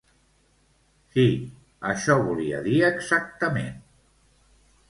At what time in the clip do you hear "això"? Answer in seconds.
1.91-2.17